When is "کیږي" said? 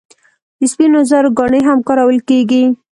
2.29-2.63